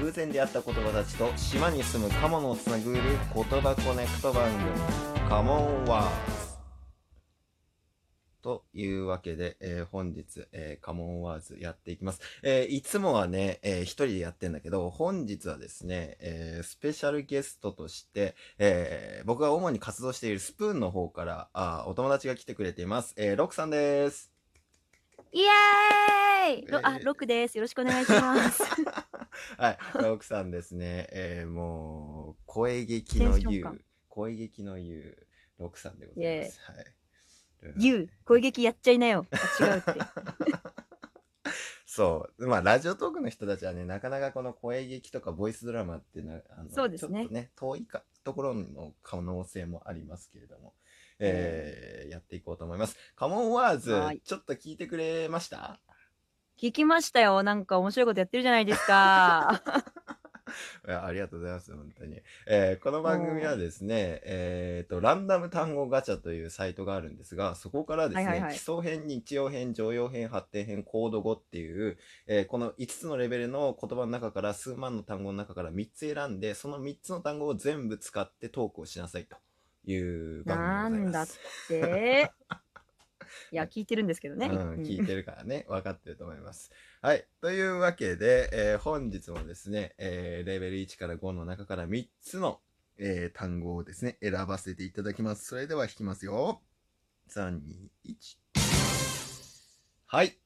[0.00, 3.00] 偶然出会った言葉たちと島に住むカモノをつなぐる
[3.34, 6.50] 言葉コネクト番組カモンワーズ
[8.42, 12.20] というわけで、えー本日、えーカモンワーズやっていきます。
[12.42, 23.12] えーいつもはね、えー一人でやってんだけど、本日はですね、えスペシャルゲストとして、えー僕が主に活動しているスプーンの方から、あお友達が来てくれています。
[23.18, 24.39] えーロックさんです。
[25.32, 27.56] イエーイえー、ロックです。
[27.56, 28.62] よろしくお願いします。
[29.56, 31.08] はい、ロックさんですね。
[31.12, 35.26] えーもう、声劇の言うテンション感、声劇の言う、
[35.58, 36.60] ロックさんでございます。
[36.62, 36.84] はい。
[37.76, 39.24] 言う、声劇やっちゃいなよ。
[39.30, 39.92] あ違うって。
[41.86, 42.46] そう。
[42.48, 50.74] まあ、ラジオトークの人たちはね、なかなかこの声劇とかボイスドラマっていうのは、あのそうですねちょっとね、遠いかところの可能性もありますけれども、
[51.20, 52.96] えーやっていこうと思います。
[53.14, 55.78] カモンワーズはい、ちょっと聞いてくれました？
[56.60, 57.42] 聞きましたよ。
[57.42, 59.62] なんか面白いことやってるじゃないですか。
[60.86, 62.20] いやありがとうございます、本当に。
[62.48, 71.96] えーこの番組はですね、えーと、ランダム単語ガチャというサイトがあるんですが、そこからですね、はいはいはい基礎編、日用編、常用編、発展編、コード語っていう、
[72.26, 79.36] えーこの5つのレベルの言葉の中から、数万の単語の中から3つ選んで、その3つの単語を全部使ってトークをしなさいと
[79.92, 81.40] いう番組でございます。
[81.68, 82.32] で、
[83.52, 84.46] いや、 聞いてるんですけどね。
[84.46, 86.70] うん、うん聞いてるからね、分かってると思います。
[87.00, 87.26] はい。
[87.40, 92.60] というわけで、えー本日もですね、えーレベル1から5の中から3つの、
[92.98, 95.46] えー単語をですね、選ばせていただきます。
[95.46, 96.62] それでは弾きますよ。
[97.28, 98.38] 3、2、1。
[100.06, 100.36] はい。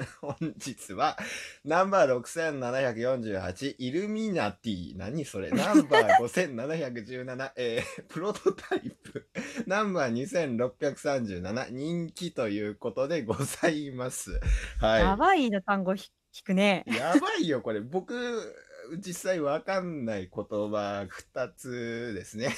[0.20, 1.16] 本日は、
[1.64, 4.96] ナンバー6748、イルミナティ。
[4.96, 5.50] 何それ？
[5.52, 9.28] ナンバー5717、えープロトタイプ。
[9.66, 14.40] ナンバー2637、人気ということでございます。
[14.80, 16.84] はやばいの単語ひ聞くね。
[16.86, 16.94] い。
[16.94, 17.80] やばいよ、これ。
[17.80, 18.54] 僕、
[18.98, 22.54] 実際わかんない言葉2つですね。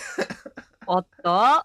[0.86, 1.64] おっと。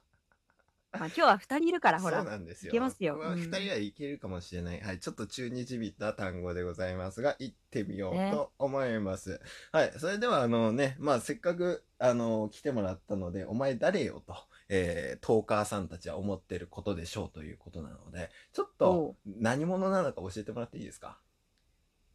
[0.94, 2.24] まあ、今日は二人いるから、ほそうら。
[2.24, 2.70] なんですよ。
[2.70, 4.82] いけますよまあうん二人はいけるかもしれない。
[4.82, 5.00] はい。
[5.00, 9.40] ちょっと中にじびった単語でございますが、行ってみようと思います。
[9.72, 9.94] はい。
[9.98, 14.36] それでは、あのね、まあ、せっかく、あの、来てもらったので、お前誰よと、
[14.68, 21.20] えー、トーカーさんたちは思ってることでしょうということなので、ちょっと何者なのか教えてもらっていいですか？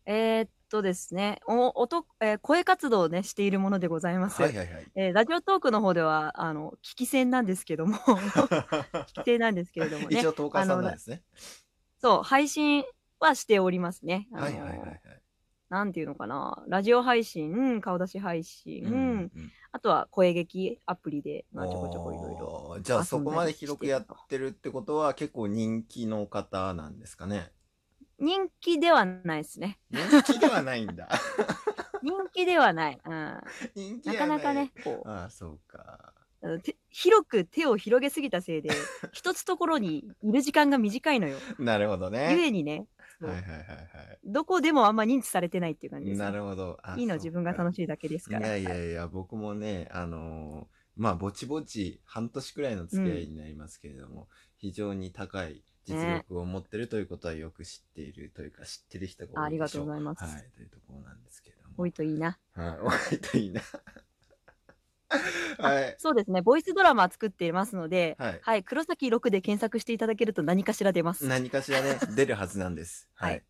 [0.07, 4.41] えーっとですね、お音、えー声活動をね、しているものでございます。
[4.43, 4.87] はいはいはい。
[4.94, 10.27] えーラジオトークの方では、あの、聞き戦なんですけども、 聞き戦なんですけれどもね一。
[10.27, 11.22] 応トーカーさんなんですね。
[12.00, 12.84] そう、配信
[13.21, 14.28] はしておりますね。
[14.32, 15.00] あのはいはいはいはい。
[15.69, 16.62] なんていうのかな。
[16.69, 19.33] ラジオ配信、顔出し配信、うん
[19.72, 22.47] あとは声劇アプリで、まあ、ちょこちょこいろいろ。
[22.47, 27.53] おーじゃあそこまで広くやってるってことは結構人気の方なんですかね
[28.19, 29.78] 人気ではないですね。
[29.91, 31.09] 人気ではないんだ。
[32.03, 33.00] 人気ではない。
[33.04, 33.41] うん、
[33.75, 36.12] 人気なかなかね、こうああ、そうか。
[36.91, 38.71] 広く手を広げすぎたせいで、
[39.12, 41.38] 一つところにいる時間が短いのよ。
[41.59, 42.47] なるほどゆね。
[42.47, 42.87] えにね、
[43.21, 46.10] はいはいはいはどこでもあんま認知されてないっていう感じい。
[46.10, 46.78] です、なるほど。
[46.83, 48.48] あいいの自分が楽ししいだけですいから。
[48.48, 59.47] やいやいや、僕もね、あのーまあ、ぼちぼち半年くらいの付き合いになりますけれども、非常に高い実力を持ってるということはよく知っているというか、知ってる人が多いでしょう。
[59.47, 61.75] ありがとうございますはい、というところなんですけれども。
[61.79, 62.39] 多いといいな。
[62.55, 62.69] はい、
[63.11, 63.63] 多いといいな。
[65.59, 65.97] はい。
[65.99, 71.27] そうですね、ボイスドラマ作っていますので、はいはい、黒崎6で検索していただけると何かしら出ます。
[71.27, 73.09] 何かしらね、出るはずなんです。
[73.15, 73.43] ははいい。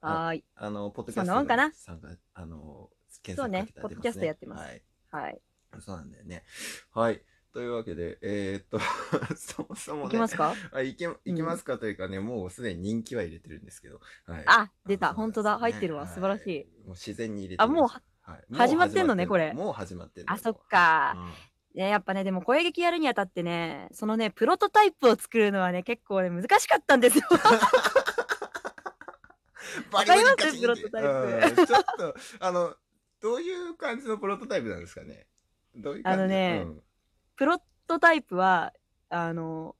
[0.00, 0.44] はーい。
[0.54, 1.72] あの、ポッドキャストそんなもんかな？
[1.72, 2.90] 参加、あの、
[3.22, 4.82] 検そうね索かけたら出ますポッドキャストやってますはい。
[5.10, 5.40] はい。
[5.80, 6.44] そうなんだよね。
[6.92, 7.22] はい。
[7.56, 8.78] というわけで、えー、っと、
[9.34, 10.08] そもそもね。
[10.08, 10.52] いきますか？
[10.72, 13.98] あいけ、いけますかというかね、もうすでに人気は入れてるんですけど。
[14.26, 14.42] はい。
[14.44, 15.14] あ、出た。
[15.14, 15.58] 本当だ。
[15.58, 16.06] 入ってるわ。
[16.06, 16.58] 素晴らしい。
[16.82, 21.16] はもう自然に入れてあもうは、はい、始まってんのねこれもう始まってんのあ、そっか。
[21.74, 27.24] ね、やっぱね、でも声劇やるにあたってね、そのね、プロトタイプを作るのはね、結構ね、難しかったんですよ。
[29.92, 30.60] わかります？
[30.60, 31.08] プロトタイプ
[31.60, 32.76] うんちょっと、あの、
[33.22, 35.26] どういう感じのプロトタイプなんですかね？
[35.74, 36.20] どういう感じ？
[36.20, 36.82] あのねうん
[37.36, 38.72] プロトタイプは、
[39.08, 39.76] あの、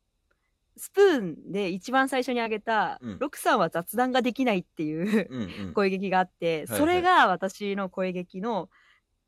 [0.77, 5.73] スプーンで一番最初に挙げた、うんロクさんは雑談ができないっていううんうん。
[5.75, 8.69] 声劇があって、はいそれが私の声劇の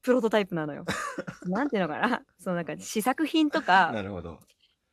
[0.03, 0.85] プロトタイプなのよ。
[1.47, 2.23] なんていうのかな？
[2.39, 4.39] そのなんか試作品となか、 るほど。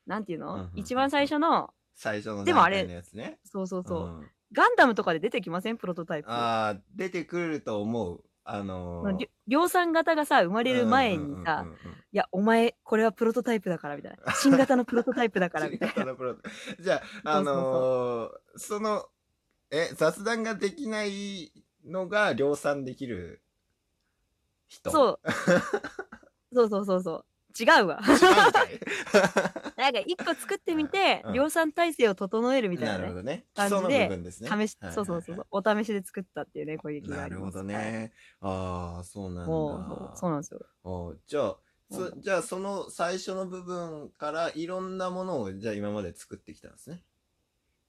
[0.07, 3.39] なんていうの、うんうんうん一番最初の、最初のでもあれ段階のやつね。
[3.43, 5.77] そうそうそう、んガンダムとかで出てきません？
[5.77, 6.31] プロトタイプ。
[6.31, 8.23] ああ、出てくると思う。
[8.45, 14.33] あのー量産型がさ、生まれる前にさ、うんうんうんうんいや、お前、これはプロトタイプだから、みたいな。
[14.41, 16.15] 新型のプロトタイプだから、みたいな。
[16.79, 19.09] じゃあ、あのーその、
[19.69, 21.51] え、雑談ができない
[21.83, 23.41] のが量産できる
[24.67, 24.89] 人？
[24.89, 24.93] う。
[24.93, 25.19] そう。
[26.53, 27.25] そうそうそうそう。
[27.57, 27.99] 違うわ。
[28.05, 28.79] 違うんかい
[29.77, 32.99] なんか一個作ってみて、うん量産体制を整えるみたいなね。
[32.99, 33.45] なるほどね。
[33.53, 34.49] 基感じで礎の部分ですね。
[34.49, 35.47] 試し、はいそうそうそうそう。
[35.51, 37.57] お試しで作ったっていうね、攻撃があります。
[37.57, 37.91] なるほどはい。
[37.91, 38.13] ね。
[38.41, 39.51] ああ、そうなんだ。
[39.51, 40.65] もうそう、なんですよ。
[40.83, 41.57] おうじゃあ、
[41.91, 47.03] そうじゃあその最初の部分からいろんなものをじゃあ今まで作ってきたんですね。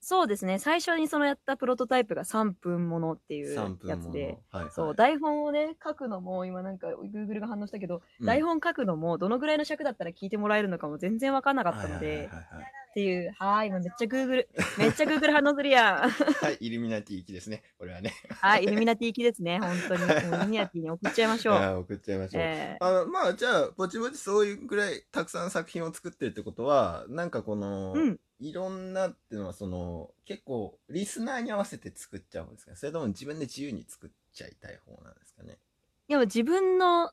[0.09, 0.61] そうですね。
[0.61, 3.91] 最初にそのやったプロトタイプが3分ものっていう3分もの。
[3.91, 4.39] やつで。
[4.53, 14.47] はいはい、そう、台本をね、書くのも、今なんか Google が反応したけど、うん台本書くのも、どのぐらいの尺だったら聞いてもらえるのかも全然わかんなかったので、っていう、はーい、今めっちゃ Google、
[14.79, 15.97] めっちゃ Google 反応するやん。
[15.97, 17.65] はい、はい、イルミナティ行きですね。
[17.77, 18.13] これはね。
[18.31, 20.05] はい、イルミナティ行きですね、本当に。
[20.05, 21.55] イルミナティに送っちゃいましょう。
[21.59, 22.43] あー送っちゃいましょう。
[22.45, 28.21] えあのまあじゃあぼちぼちそういうぐらいたくさん作品を作ってるってことはなんかこの、ー、うん。
[28.39, 35.59] いろんなっていうのはその結構リスナーに合わせて作っちゃうんですかそれとも自分で自由に作っちゃいたい方なんですかね。
[36.09, 37.11] でも自分の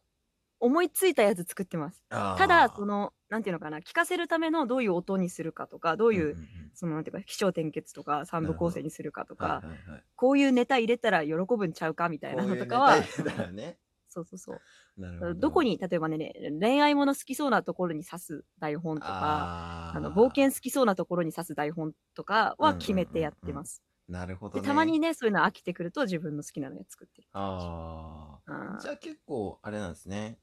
[0.60, 2.02] 思いついたやつ作ってます。
[2.10, 2.38] あー。
[2.38, 6.72] ただ、その、なんていうのかな、聞かせるためのどういう音にするかとか、どういう、んんん。
[6.74, 10.04] その、なんていうか、気象転結とか、三部構成にするかとか、はいはいはい。
[10.16, 13.78] こういうネタ入れたら喜ぶんちゃうかみたいなのとかは、こういうネタ入れたらね
[14.14, 14.62] そうそうそう。
[15.02, 15.34] なるほど。
[15.34, 23.82] どこに、例えばね、恋愛もの好きそうなところに刺す台本とか、あの冒険好きそうなところに刺す台本とかは決めてやってます。
[24.08, 27.28] なるほど、でね、たまにね、そういうの飽きてくると自分の好きなのや作ってる。
[27.34, 30.38] ああじゃあ結構あれなんですね。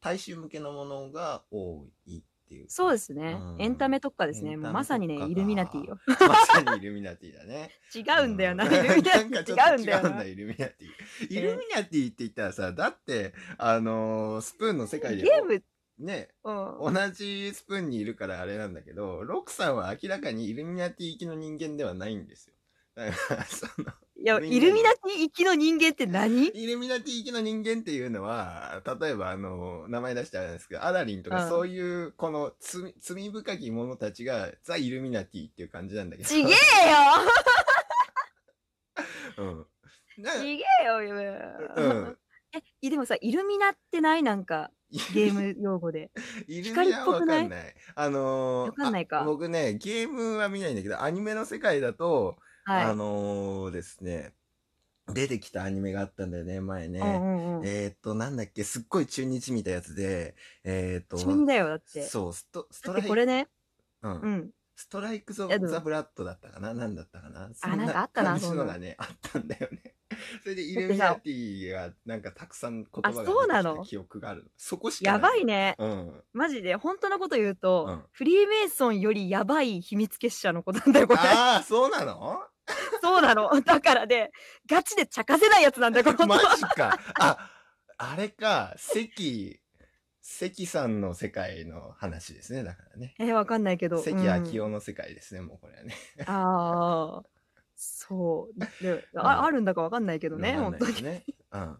[0.00, 2.66] 大衆向けのものが多いっていう。
[2.68, 3.62] そうですね、うん。
[3.62, 4.52] エンタメ特化ですね。
[4.52, 5.98] エンタメもうまさにね、イルミナティよ。
[6.08, 7.70] まさにイルミナティだね。
[7.94, 10.24] 違うんだよな、うイルミナテなんかちょっとィ違うんだよな。
[10.24, 11.38] 違イルミナティ。
[11.38, 15.62] イルミナティって言ったらさ、だって、あのースプーンの世界でゲーム、
[15.98, 22.54] ね、うん、同じスプーンにいるからあれなんだけど、ロクさんは明らかにイルミナティ行きの人間ではないんですよ。
[22.94, 26.48] だから、その、いや、イルミナティ行きの人間って何？
[26.48, 36.28] イルミナティ行きの人間っていうのは、例えばあの、名前出してあれなんですけど、アラリンとかうんそういう、この罪、罪深き者たちが、ザ・イルミナティっていう感じなんだけど。
[36.28, 36.56] ちげえよ
[39.38, 39.66] うん。
[40.24, 40.98] なちげえよ、
[41.76, 42.18] うん。
[42.82, 44.72] え、でもさ、イルミナってないなんか、
[45.14, 46.10] ゲーム用語で。
[46.48, 47.50] イルミ光っぽくない？
[47.94, 52.36] あのーわかんないかあ僕ね、ゲームは見ないんだけど、アニメの世界だと、
[52.68, 52.84] はい。
[52.84, 54.34] あのーですね、
[55.08, 57.00] 出てきたアニメがあったんだよね、前ね。
[57.00, 57.66] うんうんうん。
[57.66, 60.34] えーっと、なんだっけ、すっごい中日みたいなやつで、
[60.64, 62.02] えーっと、中二だよ、だって。
[62.02, 63.48] そう、スト、ストライてこれね、
[64.02, 64.50] うんうん。
[64.76, 66.72] ストライクゾ・いやでもザ・ブラッドだったかな？
[66.72, 67.50] なんだったかな？
[67.52, 69.96] そなんかあったな感じそんなののがね、あったんだよね。
[70.42, 73.72] それでイだってさルミナティがなんかたくさん言葉があそうなの？
[73.74, 74.48] 出てきた記憶があるの。
[74.56, 75.74] そこしかやばいね。
[75.80, 75.84] ね。
[75.84, 76.22] うん。
[76.32, 81.18] マジで、本当のこと言うと、うんフリーメイソンよりやばい秘密結社のことなんだよ、これ。
[81.18, 82.40] ああ、そうなの？
[83.02, 83.60] そうなの。
[83.62, 84.30] だからね、
[84.68, 86.98] ガチで茶化せないやつなんだよ、このマジか。
[87.18, 87.50] あ、
[87.96, 88.74] あれか。
[88.76, 89.60] 関、
[90.20, 92.62] 関さんの世界の話ですね。
[92.64, 93.14] だからね。
[93.18, 94.02] えー、わかんないけど。
[94.02, 95.94] 関うん明夫の世界ですね、もうこれはね。
[96.26, 97.22] ああ、
[97.74, 98.82] そう。
[98.82, 100.94] でうんああるんだかわかんないけどね、わ本当に。
[100.94, 101.24] かんないよね。
[101.52, 101.78] うん。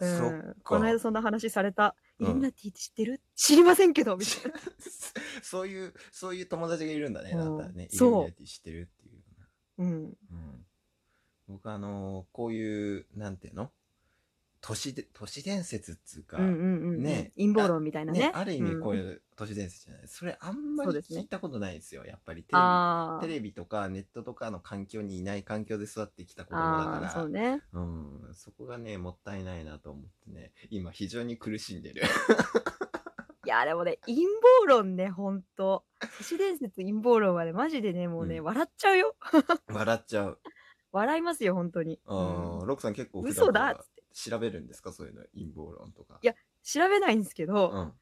[0.00, 0.56] うん。
[0.64, 1.94] この間そんな話された。
[1.98, 3.20] うんイルミナティって知ってる？
[3.34, 4.58] 知りませんけど、みたいな。
[5.42, 7.32] そういう、そういう友達がいるんだね。
[7.32, 7.88] だうんったらね。
[7.90, 9.13] イルミナティ知ってるっていうよ
[9.78, 9.86] うん。
[9.86, 10.14] うん。
[11.48, 13.70] 僕あのーこういう、なんていうの？
[14.66, 17.02] 都市で、都市伝説っつうか、うんうんうんうん。
[17.02, 18.18] ね陰謀論みたいなね。
[18.18, 20.08] ね、ある意味こううんいう都市伝説じゃない。
[20.08, 22.06] それあんまりそうですね聞いたことないですよ。
[22.06, 27.60] やっぱりテレビあテレビとかネットとかの環境にいない環境で育ってきた子供だから、そうね。
[27.74, 32.00] うん、そこがね、もったいないなと思ってね、今非常に苦しんでる。
[33.44, 35.84] いや、でもね、陰謀論ね、ほんと。
[36.18, 39.16] 都市伝説陰謀論はね、マジでね、もうね、うん笑っちゃうよ。
[39.68, 40.38] 笑っちゃう。
[40.92, 42.00] 笑いますよ、本当に。
[42.06, 44.02] あうんーロックさん結構普嘘段からだっつって。
[44.30, 44.92] 調べるんですか？
[44.92, 46.18] そういうの陰謀論とか。
[46.22, 47.92] いや調べないんですけど、うん。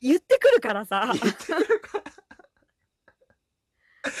[0.00, 1.32] 言ってくるからさ言。
[1.32, 2.02] ってくるか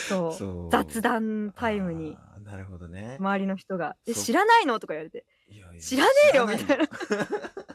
[0.08, 3.16] そうそう雑談タイムにあーなるほどね。
[3.18, 6.88] 周りの人が「えそう知らないの?」とか言われていやいや知らねえよ知らみたいな「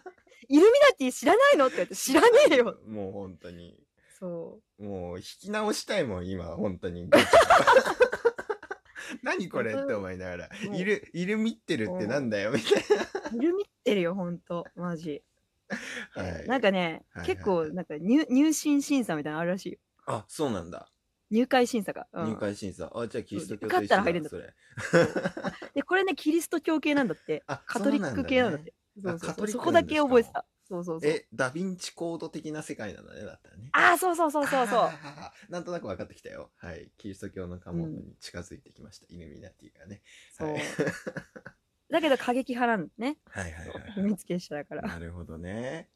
[0.49, 3.77] イルミナティ知らないの?」って言われて「知らねえよ もう本当に。」
[4.19, 7.07] そもう引き直したいもん、今、本当に。
[9.21, 9.73] 何これ？
[9.73, 12.83] って思いながら、もういる、いる見ってるってなんだよ、みたい
[13.33, 15.23] うイルミってるよほんとマジ、
[16.15, 16.23] な。
[16.23, 16.47] はい。
[16.47, 20.89] なんかね、はいはい結構なんか入入信審査みたいなのあるらしいよあ、そうなんだ。
[21.29, 22.89] 入会審査が、うん入会審査。
[22.95, 24.53] あ、じゃあキリスト教と勝一緒だったら入れんだそれ。
[25.75, 33.69] でこれねキリスト教系なんだってあ、カトリック系なんだっねてそうそうそうそこだけ覚えてたそうそうそうえ、ダヴィンチコード的な世界なんだね、だったらね。
[33.71, 34.89] ああそうそうそうそうそう
[35.49, 36.51] なんとなく分かってきたよ。
[36.57, 36.89] はい。
[36.97, 39.05] キリスト教の家紋に近づいてきました。
[39.07, 40.01] イルミナティがね。
[40.37, 40.61] そうはい
[41.89, 43.91] だけど過激派なんだねはいはいはいはい。
[43.93, 44.81] 秘密結社だから。
[44.81, 45.89] なるほどね。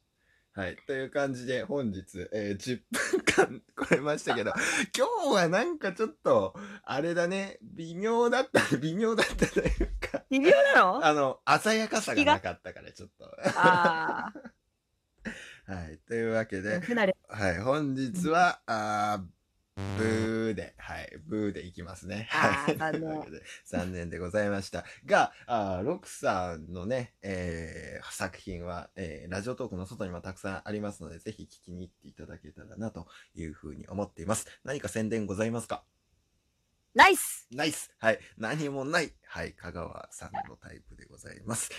[0.53, 0.77] はい。
[0.85, 4.51] という感じで本日、えー10分間超えましたけど、
[4.97, 6.53] 今日はなんかちょっと、
[6.83, 10.00] あれだね、微妙だった、微妙だったというか、
[10.31, 11.03] 微妙なの？
[11.05, 13.29] あの、鮮やかさがなかったから、ちょっと。
[13.55, 14.33] あ
[15.67, 15.99] はい。
[16.07, 16.61] というわけあ。
[16.61, 16.79] で。
[17.27, 17.59] はい。
[17.59, 19.27] 本日は、あー
[19.97, 21.17] ブーで、はい。
[21.25, 22.27] ブーでいきますね。
[22.29, 22.77] はい。
[22.77, 24.83] 残念というわけで残念でございました。
[25.05, 34.47] が、あーロクさんのね、えー作品は、えーラジオトークの外にもたくさんありますので、ぜひ聞きに行っていただけたらなというふうに思っています。
[34.63, 35.83] 何か宣伝ございますか？
[36.93, 38.19] ナイスナイスはい。
[38.37, 39.13] 何もない。
[39.23, 39.53] はい。
[39.53, 41.69] 香川さんのタイプでございます。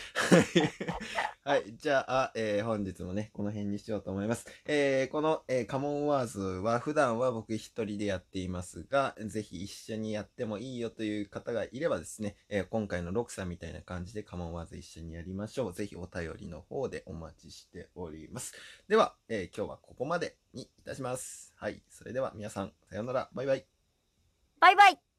[1.44, 1.76] はい。
[1.76, 4.46] じゃあ、えー本日もね、この辺にしようと思います。
[4.64, 15.74] えーこの、えーカモンワーズは普段は僕一人でやっていますが、ぜひ一緒にやってもいいよという方がいればですね、え今回のロクさんみたいな感じでカモンワーズ一緒にやりましょう。
[15.74, 18.54] ぜひお便りの方でお待ちしております。
[18.88, 21.52] では、え今日はここまでにいたします。
[21.56, 21.82] はい。
[21.90, 23.30] それでは皆さん、さようなら。
[23.34, 23.71] バイバイ。
[24.62, 25.11] バイバイ。